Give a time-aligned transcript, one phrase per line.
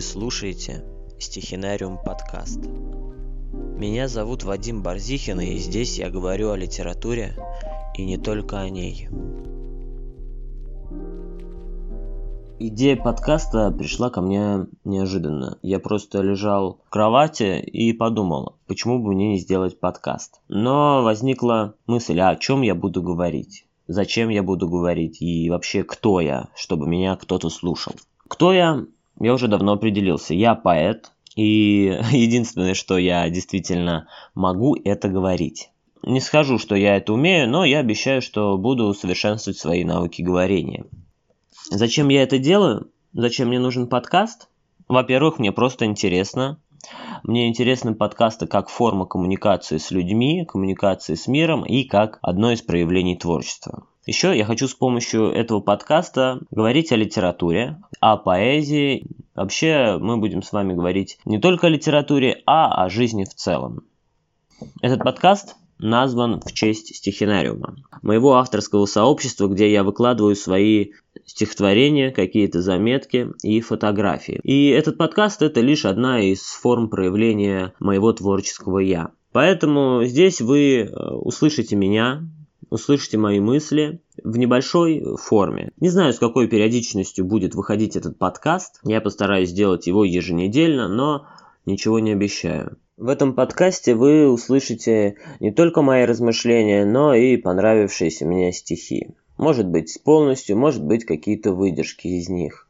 [0.00, 0.84] слушаете
[1.18, 2.60] Стихинариум подкаст.
[3.78, 7.36] Меня зовут Вадим Барзихин, и здесь я говорю о литературе
[7.96, 9.08] и не только о ней.
[12.58, 15.58] Идея подкаста пришла ко мне неожиданно.
[15.60, 20.40] Я просто лежал в кровати и подумал, почему бы мне не сделать подкаст.
[20.48, 23.66] Но возникла мысль, а о чем я буду говорить?
[23.88, 25.20] Зачем я буду говорить?
[25.20, 27.92] И вообще, кто я, чтобы меня кто-то слушал?
[28.26, 28.84] Кто я?
[29.20, 30.34] Я уже давно определился.
[30.34, 35.70] Я поэт, и единственное, что я действительно могу, это говорить.
[36.02, 40.84] Не скажу, что я это умею, но я обещаю, что буду совершенствовать свои навыки говорения.
[41.70, 42.90] Зачем я это делаю?
[43.12, 44.48] Зачем мне нужен подкаст?
[44.88, 46.60] Во-первых, мне просто интересно.
[47.24, 52.62] Мне интересны подкасты как форма коммуникации с людьми, коммуникации с миром и как одно из
[52.62, 53.84] проявлений творчества.
[54.06, 59.04] Еще я хочу с помощью этого подкаста говорить о литературе, о поэзии.
[59.34, 63.82] Вообще мы будем с вами говорить не только о литературе, а о жизни в целом.
[64.80, 70.92] Этот подкаст назван в честь стихинариума, моего авторского сообщества, где я выкладываю свои
[71.24, 74.38] стихотворения, какие-то заметки и фотографии.
[74.44, 79.10] И этот подкаст это лишь одна из форм проявления моего творческого «я».
[79.32, 82.22] Поэтому здесь вы э, услышите меня,
[82.70, 85.72] услышите мои мысли в небольшой форме.
[85.78, 88.80] Не знаю, с какой периодичностью будет выходить этот подкаст.
[88.82, 91.26] Я постараюсь сделать его еженедельно, но
[91.64, 92.78] ничего не обещаю.
[92.96, 99.08] В этом подкасте вы услышите не только мои размышления, но и понравившиеся мне стихи.
[99.36, 102.66] Может быть полностью, может быть какие-то выдержки из них.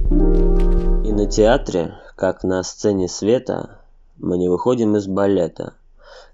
[0.00, 3.82] И на театре, как на сцене света,
[4.18, 5.74] мы не выходим из балета.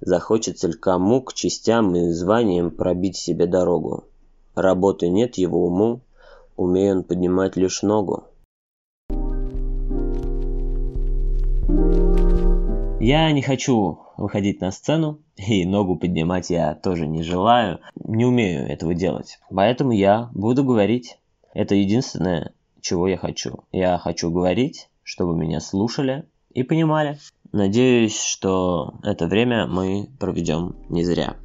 [0.01, 4.05] Захочется ли кому к частям и званиям пробить себе дорогу.
[4.55, 6.01] Работы нет его уму,
[6.57, 8.25] умеет он поднимать лишь ногу.
[13.01, 18.65] Я не хочу выходить на сцену, и ногу поднимать я тоже не желаю, не умею
[18.69, 19.41] этого делать.
[19.51, 21.19] Поэтому я буду говорить.
[21.53, 23.65] Это единственное, чего я хочу.
[23.73, 27.19] Я хочу говорить, чтобы меня слушали и понимали.
[27.53, 31.37] Надеюсь, что это время мы проведем не зря.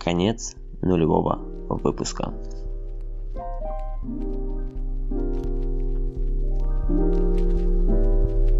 [0.00, 1.36] Конец нулевого
[1.68, 2.32] выпуска.